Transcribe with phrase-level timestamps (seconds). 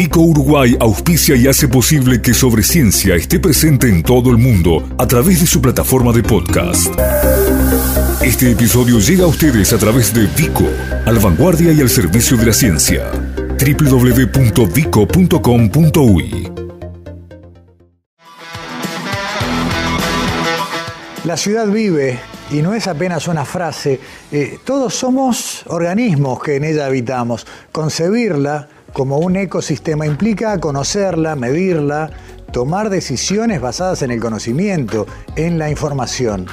[0.00, 4.88] Vico Uruguay auspicia y hace posible que Sobre Ciencia esté presente en todo el mundo
[4.96, 6.88] a través de su plataforma de podcast.
[8.22, 10.64] Este episodio llega a ustedes a través de Vico,
[11.04, 13.10] al vanguardia y al servicio de la ciencia.
[13.58, 16.52] www.vico.com.uy
[21.24, 22.18] La ciudad vive
[22.50, 24.00] y no es apenas una frase.
[24.32, 27.46] Eh, todos somos organismos que en ella habitamos.
[27.70, 32.10] Concebirla como un ecosistema implica conocerla, medirla,
[32.52, 36.46] tomar decisiones basadas en el conocimiento, en la información.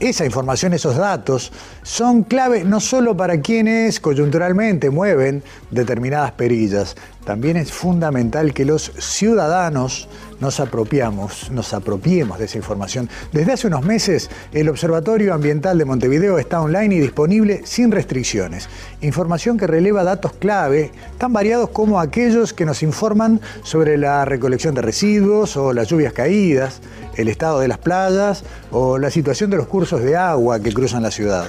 [0.00, 1.52] Esa información, esos datos,
[1.82, 8.92] son clave no solo para quienes coyunturalmente mueven determinadas perillas, también es fundamental que los
[8.98, 10.08] ciudadanos
[10.40, 13.08] nos apropiamos, nos apropiemos de esa información.
[13.32, 18.68] Desde hace unos meses, el Observatorio Ambiental de Montevideo está online y disponible sin restricciones.
[19.00, 24.74] Información que releva datos clave, tan variados como aquellos que nos informan sobre la recolección
[24.74, 26.80] de residuos o las lluvias caídas,
[27.16, 31.02] el estado de las playas o la situación de los cursos de agua que cruzan
[31.02, 31.46] la ciudad,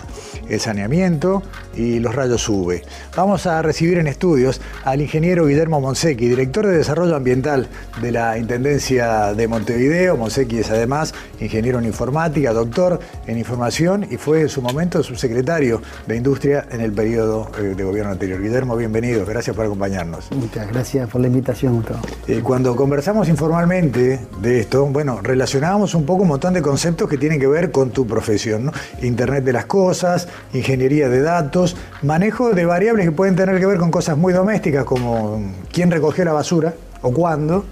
[0.47, 1.41] el saneamiento
[1.75, 2.81] y los rayos UV.
[3.15, 7.67] Vamos a recibir en estudios al ingeniero Guillermo Monsequi, director de Desarrollo Ambiental
[8.01, 10.17] de la Intendencia de Montevideo.
[10.17, 15.81] Monsequi es además ingeniero en informática, doctor en información y fue en su momento subsecretario
[16.07, 18.41] de Industria en el periodo eh, de gobierno anterior.
[18.41, 20.31] Guillermo, bienvenido, gracias por acompañarnos.
[20.31, 22.01] Muchas gracias por la invitación, Gustavo.
[22.27, 27.17] Eh, cuando conversamos informalmente de esto, bueno, relacionábamos un poco un montón de conceptos que
[27.17, 28.71] tienen que ver con tu profesión, ¿no?
[29.01, 33.77] Internet de las cosas, ingeniería de datos, manejo de variables que pueden tener que ver
[33.77, 37.65] con cosas muy domésticas como quién recogió la basura o cuándo,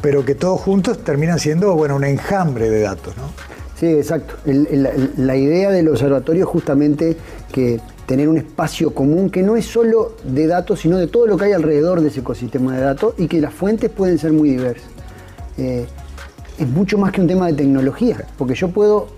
[0.00, 3.16] pero que todos juntos terminan siendo bueno, un enjambre de datos.
[3.16, 3.24] ¿no?
[3.78, 4.34] Sí, exacto.
[4.44, 7.16] La idea del observatorio es justamente
[7.52, 11.36] que tener un espacio común que no es solo de datos, sino de todo lo
[11.36, 14.50] que hay alrededor de ese ecosistema de datos y que las fuentes pueden ser muy
[14.50, 14.90] diversas.
[15.56, 15.86] Eh,
[16.58, 19.08] es mucho más que un tema de tecnología, porque yo puedo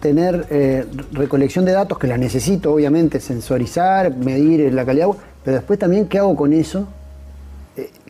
[0.00, 5.08] tener eh, recolección de datos que las necesito, obviamente, sensorizar, medir la calidad
[5.44, 6.88] pero después también qué hago con eso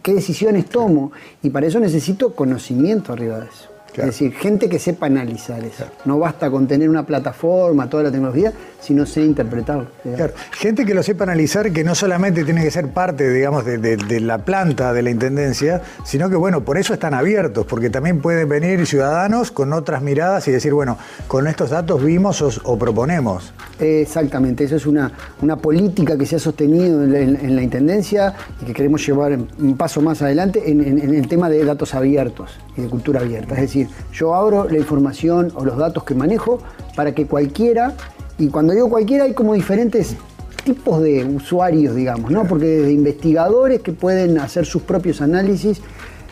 [0.02, 1.12] qué decisiones tomo.
[1.42, 3.74] Y para eso necesito conocimiento arriba de eso.
[3.94, 4.10] Claro.
[4.10, 5.84] Es decir, gente que sepa analizar eso.
[6.05, 9.87] No basta con tener una plataforma, toda la tecnología, sino sé interpretarlo.
[10.16, 13.78] Claro, gente que lo sepa analizar, que no solamente tiene que ser parte, digamos, de,
[13.78, 17.88] de- de la planta de la intendencia, sino que, bueno, por eso están abiertos, porque
[17.88, 22.50] también pueden venir ciudadanos con otras miradas y decir, bueno, con estos datos vimos o,
[22.65, 23.53] o proponemos.
[23.78, 27.62] Exactamente, eso es una, una política que se ha sostenido en la, en- en la
[27.62, 31.65] Intendencia y que queremos llevar un paso más adelante en, en- en el tema de
[31.65, 33.55] datos abiertos y de cultura abierta.
[33.55, 36.61] Es decir, yo abro la información o los datos que manejo
[36.97, 37.95] para que cualquiera,
[38.39, 40.17] y cuando digo cualquiera hay como diferentes
[40.65, 42.44] tipos de usuarios, digamos, ¿no?
[42.44, 45.81] Porque desde investigadores que pueden hacer sus propios análisis,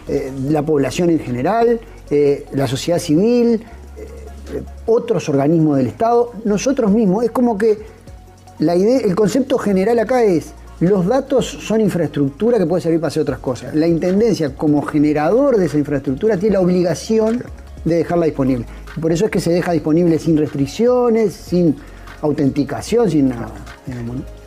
[0.09, 1.81] eh, la población en general,
[2.11, 3.63] eh, la sociedad civil,
[3.97, 7.25] eh, otros organismos del Estado, nosotros mismos.
[7.25, 7.79] Es como que
[8.59, 13.09] la idea, el concepto general acá es, los datos son infraestructura que puede servir para
[13.09, 13.75] hacer otras cosas.
[13.75, 17.43] La Intendencia, como generador de esa infraestructura, tiene la obligación
[17.85, 18.67] de dejarla disponible.
[19.01, 21.77] Por eso es que se deja disponible sin restricciones, sin
[22.23, 23.53] autenticación, sin nada.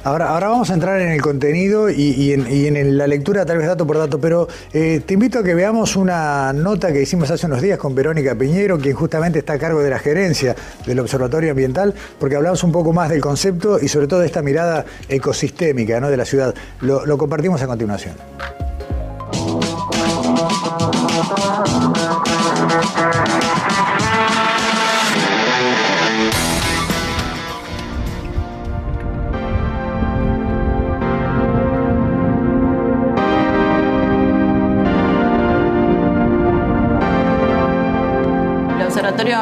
[0.03, 3.85] Ahora, ahora vamos a entrar en el contenido y, en, la lectura tal vez dato
[3.85, 7.61] por dato, pero eh, te invito a que veamos una nota que hicimos hace unos
[7.61, 11.93] días con Verónica Piñero, quien justamente está a cargo de la gerencia del Observatorio Ambiental,
[12.19, 16.09] porque hablamos un poco más del concepto y sobre todo de esta mirada ecosistémica ¿no?
[16.09, 16.53] de la ciudad.
[16.81, 18.15] Lo, lo compartimos a continuación.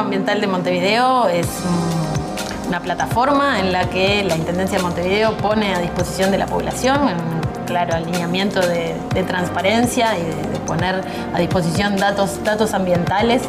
[0.03, 5.73] Ambiental de Montevideo es un- una plataforma en la que la Intendencia de Montevideo pone
[5.73, 8.95] a disposición de la población un claro alineamiento de,
[9.27, 11.01] transparencia y de, poner
[11.33, 13.41] a disposición datos, datos ambientales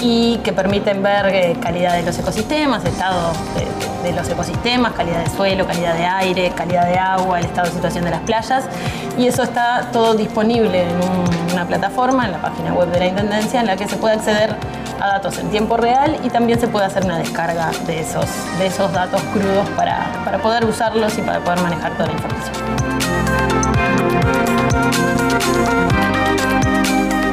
[0.00, 3.32] y que permiten ver eh, calidad de los ecosistemas, estado
[4.04, 7.74] de, los ecosistemas, calidad de suelo, calidad de aire, calidad de agua, el estado de
[7.74, 8.64] situación de las playas.
[9.18, 13.06] Y eso está todo disponible en un- una plataforma, en la página web de la
[13.06, 14.54] Intendencia, en la que se puede acceder
[15.00, 18.26] a datos en tiempo real y también se puede hacer una descarga de esos,
[18.58, 22.80] de esos datos crudos para, para poder usarlos y para poder manejar toda la información.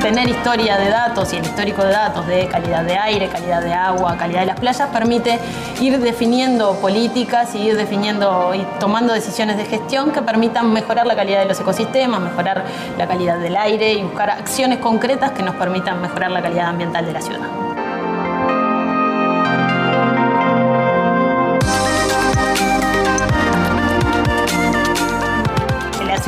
[0.07, 3.73] tener historia de datos y el histórico de datos de calidad de aire, calidad de
[3.73, 5.37] agua, calidad de las playas, permite
[5.81, 11.15] ir definiendo políticas y ir definiendo y tomando decisiones de gestión que permitan mejorar la
[11.17, 12.63] calidad de los ecosistemas, mejorar
[12.97, 17.05] la calidad del aire y buscar acciones concretas que nos permitan mejorar la calidad ambiental
[17.05, 17.56] de la ciudad.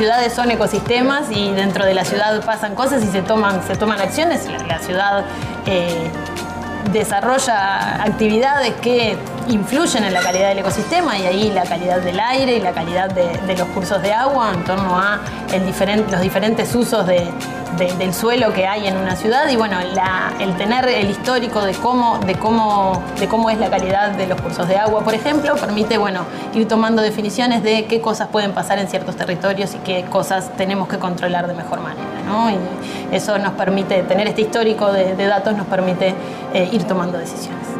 [0.00, 4.00] Ciudades son ecosistemas y dentro de la ciudad pasan cosas y se toman, se toman
[4.00, 4.48] acciones.
[4.66, 5.26] La, ciudad
[5.66, 6.10] eh,
[6.90, 12.56] desarrolla actividades que influyen en la calidad del ecosistema y ahí la calidad del aire
[12.56, 15.20] y la calidad de, los cursos de agua en torno a
[16.10, 17.28] los diferentes usos de,
[17.98, 19.78] del suelo que hay en una ciudad y bueno,
[20.40, 24.40] el tener el histórico de cómo, de, cómo, de cómo es la calidad de los
[24.40, 25.98] cursos de agua, por ejemplo, permite
[26.54, 30.88] ir tomando definiciones de qué cosas pueden pasar en ciertos territorios y qué cosas tenemos
[30.88, 32.06] que controlar de mejor manera.
[33.10, 36.14] Y eso nos permite, tener este histórico de, datos nos permite
[36.54, 37.79] eh, ir tomando decisiones.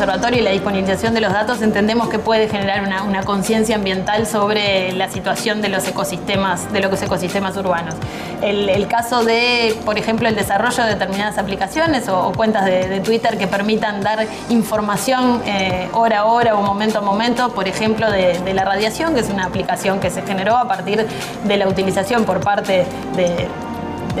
[0.00, 4.92] Observatorio y la disponibilización de los datos entendemos que puede generar una, conciencia ambiental sobre
[4.92, 7.94] la situación de los ecosistemas, de los ecosistemas urbanos.
[8.40, 13.46] El, caso de, por ejemplo, el desarrollo de determinadas aplicaciones o, cuentas de, Twitter que
[13.46, 18.64] permitan dar información eh, hora a hora o momento a momento, por ejemplo, de, la
[18.64, 21.06] radiación, que es una aplicación que se generó a partir
[21.44, 22.86] de la utilización por parte
[23.16, 23.48] de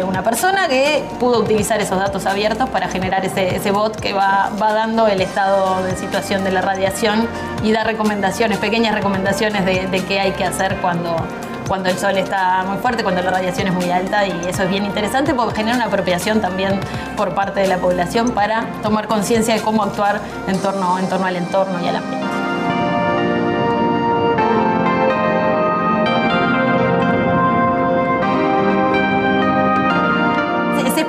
[0.00, 4.50] de una persona que pudo utilizar esos datos abiertos para generar ese, bot que va,
[4.58, 7.28] dando el estado de situación de la radiación
[7.62, 11.16] y da recomendaciones, pequeñas recomendaciones de, qué hay que hacer cuando,
[11.68, 14.70] cuando el sol está muy fuerte, cuando la radiación es muy alta y eso es
[14.70, 16.80] bien interesante porque genera una apropiación también
[17.16, 21.26] por parte de la población para tomar conciencia de cómo actuar en torno, en torno
[21.26, 22.29] al entorno y al ambiente.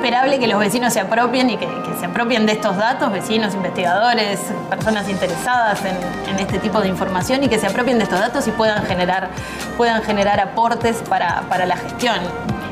[0.02, 1.68] Esperable que los vecinos se apropien y que,
[2.00, 7.48] se apropien de estos datos, vecinos, investigadores, personas interesadas en, este tipo de información y
[7.48, 9.30] que se apropien de estos datos y puedan generar,
[9.78, 12.16] puedan generar aportes para, la gestión.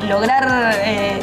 [0.07, 1.19] Lograr eh,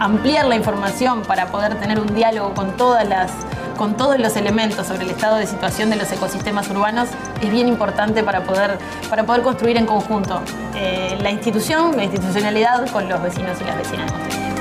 [0.00, 3.30] ampliar la información para poder tener un diálogo con todas las
[3.76, 7.08] con todos los elementos sobre el estado de situación de los ecosistemas urbanos
[7.42, 8.78] es bien importante para poder,
[9.10, 10.40] para poder construir en conjunto
[10.76, 14.51] eh, la institución, la institucionalidad con los vecinos y las vecinas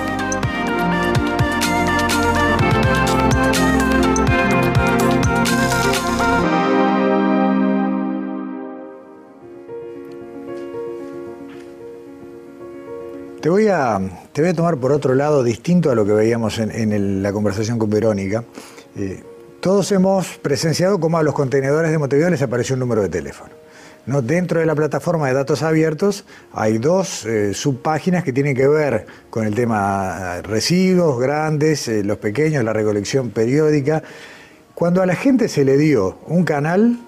[13.42, 14.00] Te voy, a,
[14.34, 17.80] te voy a tomar por otro lado, distinto a lo que veíamos en, la conversación
[17.80, 18.44] con Verónica.
[18.96, 19.24] Eh,
[19.60, 23.50] todos hemos presenciado cómo a los contenedores de Montevideo les apareció un número de teléfono.
[24.06, 24.22] ¿no?
[24.22, 26.24] Dentro de la plataforma de datos abiertos
[26.54, 32.20] hay dos eh, subpáginas que tienen que ver con el tema eh, residuos grandes, los
[32.20, 34.04] pequeños, la recolección periódica.
[34.76, 37.00] Cuando a la gente se le dio un canal,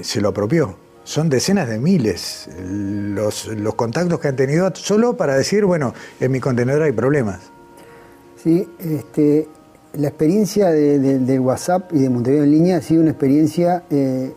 [0.00, 5.64] se lo apropió son decenas de miles los, contactos que han tenido solo para decir,
[5.64, 7.38] bueno, en mi contenedor hay problemas.
[8.42, 9.46] Sí, este,
[9.94, 14.32] la experiencia de, WhatsApp y de Montevideo en línea ha sido una experiencia eh,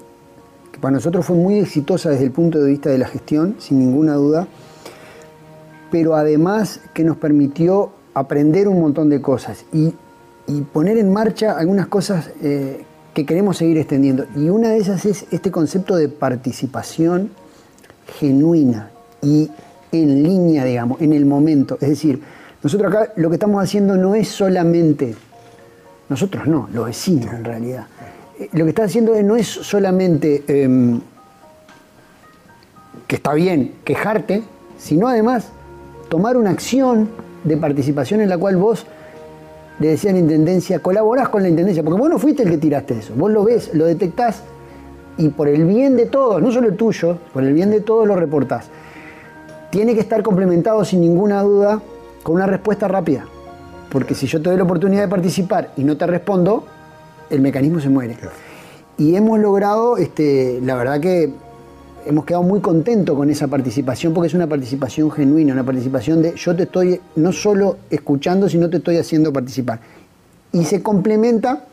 [0.71, 3.79] que para nosotros fue muy exitosa desde el punto de vista de la gestión, sin
[3.79, 4.47] ninguna duda,
[5.89, 9.95] pero además que nos permitió aprender un montón de cosas y,
[10.73, 12.83] poner en marcha algunas cosas eh,
[13.19, 14.25] que queremos seguir extendiendo.
[14.35, 17.31] Y una de esas es este concepto de participación
[18.19, 19.49] genuina y
[19.91, 21.77] en línea, digamos, en el momento.
[21.81, 22.21] Es decir,
[22.63, 25.15] nosotros acá lo que estamos haciendo no es solamente,
[26.07, 27.87] nosotros no, los vecinos en realidad.
[28.39, 31.01] Eh, lo que está haciendo no es solamente em,
[33.05, 34.43] que está bien quejarte,
[34.77, 35.49] sino además
[36.07, 37.09] tomar una acción
[37.43, 38.85] de participación en la cual vos
[39.79, 42.99] le decía la Intendencia, colaborás con la Intendencia, porque vos no fuiste el que tiraste
[42.99, 44.43] eso, vos lo ves, lo detectás
[45.17, 48.07] y por el bien de todos, no solo el tuyo, por el bien de todos
[48.07, 48.69] lo reportás.
[49.69, 51.81] Tiene que estar complementado sin ninguna duda
[52.23, 53.25] con una respuesta rápida,
[53.91, 56.65] porque si yo te doy la oportunidad de participar y no te respondo,
[57.29, 58.17] el mecanismo se muere.
[58.97, 61.33] Y hemos logrado, este, la verdad que
[62.05, 66.33] hemos quedado muy contentos con esa participación porque es una participación genuina, una participación de
[66.35, 69.79] yo te estoy no solo escuchando, sino te estoy haciendo participar.
[70.51, 71.65] Y se complementa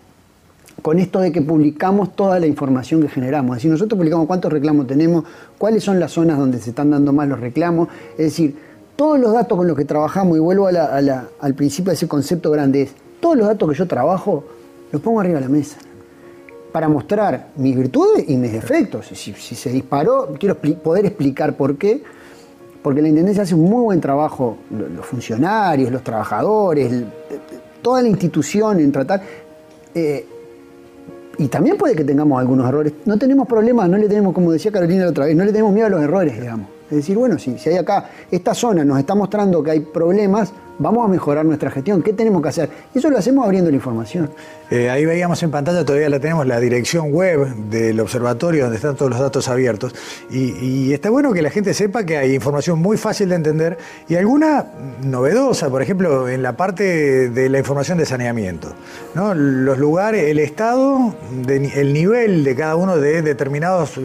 [0.83, 3.57] con esto de que publicamos toda la información que generamos.
[3.57, 5.25] Es decir, nosotros publicamos cuántos reclamos tenemos,
[5.59, 7.89] cuáles son las zonas donde se están dando más los reclamos.
[8.13, 8.57] Es decir,
[8.95, 12.83] todos los datos con los que trabajamos, y vuelvo al principio de ese concepto grande,
[12.83, 12.91] es
[13.21, 14.45] todos los datos que yo trabajo
[14.93, 15.79] los pongo arriba de la mesa
[16.77, 19.07] para mostrar mis virtudes y mis defectos.
[19.07, 22.03] Si, se disparó, quiero poder explicar por qué,
[22.83, 26.93] porque la Intendencia hace un muy buen trabajo, los funcionarios, los trabajadores,
[27.81, 29.23] toda la institución en tratar.
[29.95, 30.27] Eh,
[31.39, 32.93] y también puede que tengamos algunos errores.
[33.07, 35.73] No tenemos problemas, no le tenemos, como decía Carolina la otra vez, no le tenemos
[35.73, 36.67] miedo a los errores, digamos.
[36.91, 40.53] Es decir, bueno, si, si hay acá, esta zona nos está mostrando que hay problemas,
[40.79, 42.71] vamos a mejorar nuestra gestión, ¿qué tenemos que hacer?
[42.95, 44.31] Y eso lo hacemos abriendo la información.
[44.69, 48.97] Eh, ahí veíamos en pantalla, todavía la tenemos, la dirección web del observatorio donde están
[48.97, 49.95] todos los datos abiertos.
[50.31, 53.79] Y, está bueno que la gente sepa que hay información muy fácil de entender
[54.09, 54.67] y alguna
[55.03, 58.73] novedosa, por ejemplo, en la parte de la información de saneamiento.
[59.15, 61.15] Los lugares, el estado,
[61.47, 64.01] el nivel de cada uno de determinados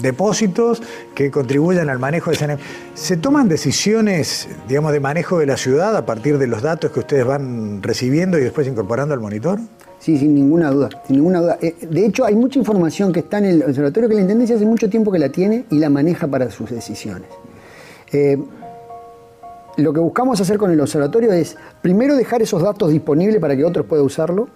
[0.00, 0.82] depósitos
[1.14, 2.72] que contribuyen al manejo de saneamiento.
[2.94, 7.24] ¿Se toman decisiones, digamos, de manejo de la ciudad a de los datos que ustedes
[7.24, 9.58] van recibiendo y después incorporando al monitor?
[9.98, 11.58] Sí, sin ninguna duda, sin ninguna duda.
[11.60, 14.66] Eh, de hecho, hay mucha información que está en el observatorio que la Intendencia hace
[14.66, 17.28] mucho tiempo que la tiene y la maneja para sus decisiones.
[18.12, 18.38] Eh,
[19.76, 23.64] lo que buscamos hacer con el observatorio es, primero, dejar esos datos disponibles para que
[23.64, 24.48] otros puedan usarlo,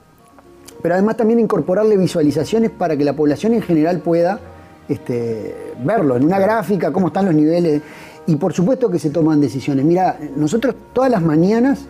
[0.82, 4.40] pero además también incorporarle visualizaciones para que la población en general pueda
[4.88, 7.82] este, verlo en una gráfica, cómo están los niveles.
[8.30, 9.84] Y por supuesto que se toman decisiones.
[9.84, 11.86] Mira, nosotros todas las mañanas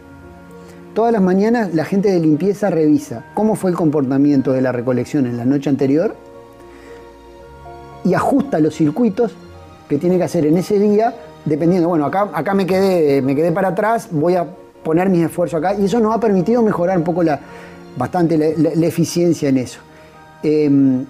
[0.94, 5.24] Todas las mañanas la gente de limpieza revisa cómo fue el comportamiento de la recolección
[5.26, 6.16] en la noche anterior
[8.04, 9.32] y ajusta los circuitos
[9.88, 13.52] que tiene que hacer en ese día, dependiendo, bueno, acá, acá me, quedé, me quedé
[13.52, 14.44] para atrás, voy a
[14.82, 17.38] poner mis esfuerzos acá, y eso nos ha permitido mejorar un poco la,
[17.96, 19.78] bastante la, eficiencia en eso.
[20.42, 21.04] Em,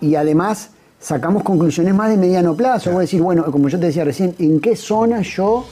[0.00, 0.70] y además
[1.02, 4.34] sacamos conclusiones más de mediano plazo, voy a decir, bueno, como yo te decía recién,
[4.38, 5.66] ¿en qué zona yo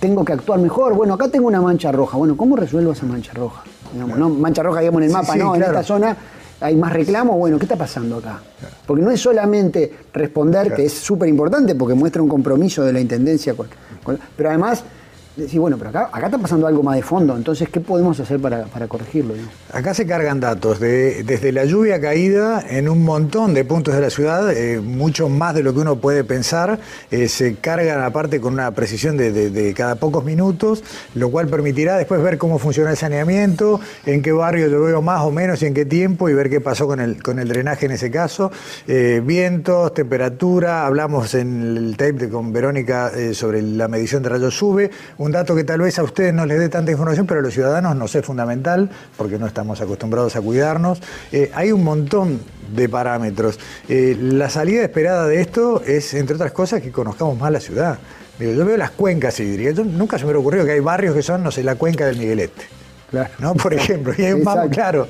[0.00, 0.94] tengo que actuar mejor.
[0.94, 2.16] Bueno, acá tengo una mancha roja.
[2.16, 3.62] Bueno, ¿cómo resuelvo esa mancha roja?
[3.94, 4.30] ¿no?
[4.30, 5.54] Mancha roja, digamos, en el mapa, ¿no?
[5.54, 6.16] En esta zona
[6.60, 7.36] hay más reclamos.
[7.36, 8.40] Bueno, ¿qué está pasando acá?
[8.86, 13.00] Porque no es solamente responder, que es súper importante porque muestra un compromiso de la
[13.00, 13.54] intendencia,
[14.36, 14.82] pero además
[15.36, 18.40] decir, bueno, pero acá, acá está pasando algo más de fondo, entonces, ¿qué podemos hacer
[18.40, 19.34] para, corregirlo?
[19.72, 24.00] Acá se cargan datos, de, desde la lluvia caída en un montón de puntos de
[24.00, 28.40] la ciudad, eh, mucho más de lo que uno puede pensar, eh, se cargan aparte
[28.40, 30.82] con una precisión de, cada pocos minutos,
[31.14, 35.22] lo cual permitirá después ver cómo funciona el saneamiento, en qué barrio lo veo más
[35.22, 37.86] o menos y en qué tiempo, y ver qué pasó con el, con el drenaje
[37.86, 38.50] en ese caso,
[38.88, 44.90] eh, vientos, temperatura, hablamos en el tape con Verónica sobre la medición de rayos sube,
[45.20, 47.52] un dato que tal vez a ustedes no les dé tanta información, pero a los
[47.52, 50.98] ciudadanos nos es fundamental, porque no estamos acostumbrados a cuidarnos.
[51.30, 52.40] Eh, hay un montón
[52.74, 53.60] de parámetros.
[53.86, 57.98] Eh, la salida esperada de esto es, entre otras cosas, que conozcamos más la ciudad.
[58.38, 59.84] yo veo las cuencas hídricas.
[59.84, 62.16] nunca se me ha ocurrido que hay barrios que son, no sé, la cuenca del
[62.16, 62.62] Miguelete.
[63.10, 63.30] Claro.
[63.40, 63.54] ¿no?
[63.54, 65.06] Por ejemplo, y hay un mapa, claro,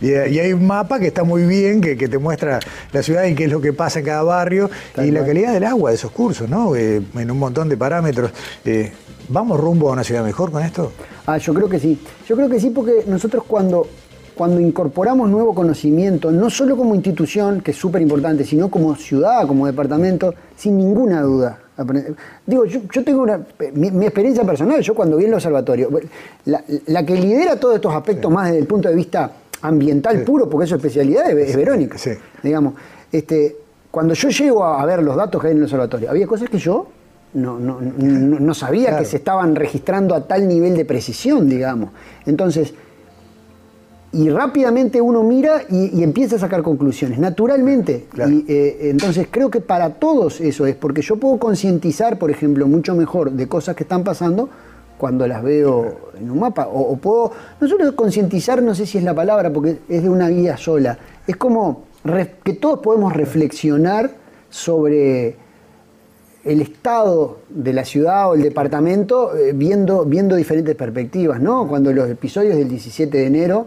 [0.00, 2.60] y, hay un mapa que está muy bien, que, te muestra
[2.92, 4.70] la ciudad y qué es lo que pasa en cada barrio,
[5.02, 6.74] y la calidad del agua de esos cursos, ¿no?
[6.76, 8.30] Eh, en un montón de parámetros.
[9.28, 10.92] ¿Vamos rumbo a una ciudad mejor con esto?
[11.26, 11.98] Ah, yo creo que sí.
[12.28, 13.88] Yo creo que sí porque nosotros cuando,
[14.36, 19.46] cuando incorporamos nuevo conocimiento, no solo como institución, que es súper importante, sino como ciudad,
[19.48, 21.58] como departamento, sin ninguna duda.
[22.46, 23.40] Digo, yo, tengo una,
[23.74, 25.90] mi, experiencia personal, yo cuando vi el observatorio,
[26.44, 29.30] la, que lidera todos estos aspectos más desde el punto de vista
[29.62, 31.98] ambiental puro, porque es su especialidad, es, Verónica.
[32.42, 32.74] Digamos,
[33.10, 33.56] este,
[33.90, 36.58] cuando yo llego a ver los datos que hay en el observatorio, había cosas que
[36.58, 36.88] yo
[37.34, 41.90] no, no, no, sabía que se estaban registrando a tal nivel de precisión, digamos.
[42.24, 42.72] Entonces,
[44.12, 48.06] y rápidamente uno mira y, empieza a sacar conclusiones, naturalmente.
[48.26, 52.66] Y, eh, entonces creo que para todos eso es, porque yo puedo concientizar, por ejemplo,
[52.66, 54.48] mucho mejor de cosas que están pasando
[54.98, 56.68] cuando las veo en un mapa.
[56.72, 60.28] O, puedo, no solo concientizar, no sé si es la palabra, porque es de una
[60.28, 61.84] guía sola, es como
[62.44, 64.10] que todos podemos reflexionar
[64.48, 65.36] sobre
[66.46, 71.66] el estado de la ciudad o el departamento eh, viendo, viendo diferentes perspectivas, ¿no?
[71.66, 73.66] Cuando los episodios del 17 de enero,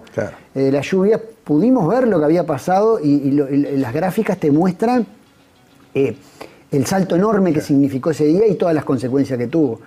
[0.55, 5.05] eh, las lluvias, pudimos ver lo que había pasado y, las gráficas te muestran
[5.93, 6.15] eh,
[6.71, 9.81] el salto enorme que significó ese día y todas las consecuencias que tuvo.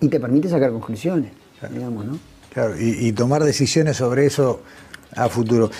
[0.00, 1.32] Y te permite sacar conclusiones,
[1.70, 2.18] digamos, ¿no?
[2.52, 4.62] Claro, y, y, tomar decisiones sobre eso
[5.14, 5.70] a futuro.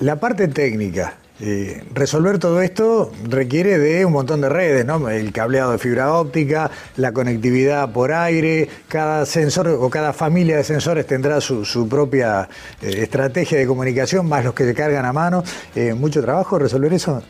[0.00, 5.10] la parte técnica, eh, resolver todo esto requiere de un montón de redes, ¿no?
[5.10, 10.64] El cableado de fibra óptica, la conectividad por aire, cada sensor o cada familia de
[10.64, 12.48] sensores tendrá su, propia
[12.80, 15.44] eh, estrategia de comunicación, más los que se cargan a mano.
[15.74, 17.22] Eh, mucho trabajo resolver eso.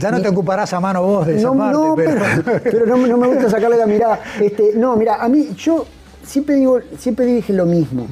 [0.00, 3.28] Ya no te ocuparás a mano vos de esa no, parte, no, pero, no, me
[3.28, 4.20] gusta sacarle la mirada.
[4.40, 5.86] Este, no, mira, a mí yo
[6.24, 8.06] siempre digo, siempre dije lo mismo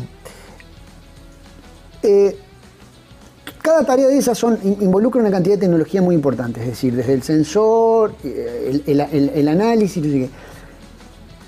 [3.68, 7.12] cada tarea de esas son, involucra una cantidad de tecnología muy importante, es decir, desde
[7.12, 10.30] el sensor, eh, el, análisis, no sé qué.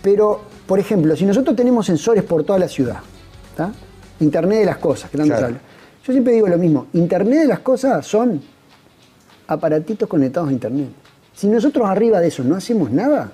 [0.02, 2.98] Pero, por ejemplo, si nosotros tenemos sensores por toda la ciudad,
[4.20, 5.56] Internet de las cosas, que tanto claro.
[6.04, 8.42] Yo siempre digo lo mismo, Internet de las cosas son
[9.50, 10.90] aparatitos conectados a Internet.
[11.34, 13.32] Si nosotros arriba de eso no hacemos nada,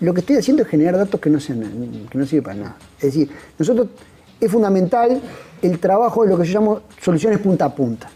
[0.00, 2.76] lo que estoy haciendo es generar datos que no, sirven, que no sirven para nada.
[2.98, 3.88] Es decir, nosotros
[4.38, 5.20] es fundamental
[5.62, 8.10] el trabajo de lo que yo llamo soluciones punta a punta.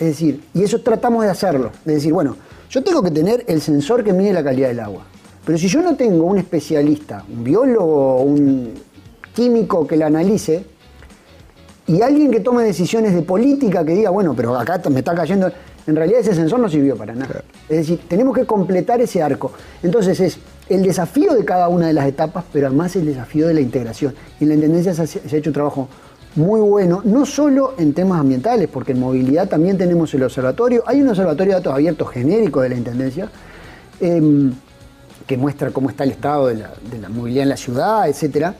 [0.00, 1.72] Es decir, y eso tratamos de hacerlo.
[1.84, 2.36] Es decir, bueno,
[2.70, 5.04] yo tengo que tener el sensor que mide la calidad del agua.
[5.44, 8.72] Pero si yo no tengo un especialista, un biólogo, un
[9.34, 10.64] químico que la analice,
[11.86, 15.50] y alguien que tome decisiones de política que diga, bueno, pero acá me está cayendo,
[15.86, 17.42] en realidad ese sensor no sirvió para nada.
[17.68, 19.52] Es decir, tenemos que completar ese arco.
[19.82, 23.54] Entonces es el desafío de cada una de las etapas, pero además el desafío de
[23.54, 24.14] la integración.
[24.40, 25.88] Y en la Intendencia se ha hecho un trabajo
[26.34, 30.82] muy bueno, no solo en temas ambientales, porque en movilidad también tenemos el observatorio.
[30.86, 33.28] Hay un observatorio de datos abiertos genérico de la Intendencia
[34.00, 34.52] em,
[35.26, 38.54] que muestra cómo está el estado de la, movilidad en la ciudad, etcétera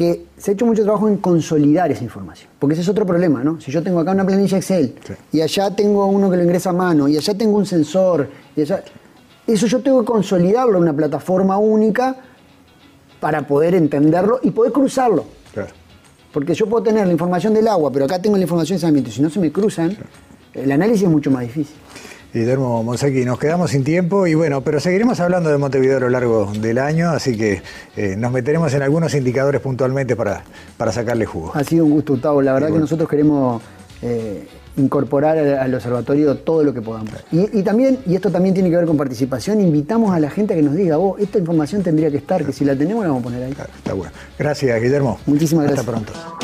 [0.00, 2.48] que se ha hecho mucho trabajo en consolidar esa información.
[2.58, 3.60] Porque ese es otro problema, ¿no?
[3.60, 4.94] Si yo tengo acá una planilla Excel
[5.30, 8.26] y allá tengo uno que lo ingresa a mano y allá tengo un sensor,
[8.56, 8.82] y allá,
[9.46, 12.16] eso yo tengo que consolidarlo en una plataforma única
[13.20, 15.26] para poder entenderlo y poder cruzarlo.
[16.32, 19.10] Porque yo puedo tener la información del agua, pero acá tengo la información de saneamiento.
[19.10, 19.94] Si no se me cruzan,
[20.54, 21.76] el análisis es mucho más difícil.
[22.32, 26.10] Guillermo Monsaki, nos quedamos sin tiempo y bueno, pero seguiremos hablando de Montevideo a lo
[26.10, 27.62] largo del año, así que
[27.96, 30.44] eh, nos meteremos en algunos indicadores puntualmente para,
[30.76, 31.50] para sacarle jugo.
[31.54, 32.40] Ha sido un gusto, Gustavo.
[32.40, 33.60] La verdad que nosotros queremos
[34.02, 34.46] eh,
[34.76, 37.10] incorporar al, observatorio todo lo que podamos.
[37.32, 40.56] Y, también, y esto también tiene que ver con participación, invitamos a la gente a
[40.56, 43.22] que nos diga, vos, esta información tendría que estar, que si la tenemos la vamos
[43.22, 43.50] a poner ahí.
[43.50, 44.12] está bueno.
[44.38, 45.18] Gracias, Guillermo.
[45.26, 45.80] Muchísimas gracias.
[45.80, 46.39] Hasta pronto.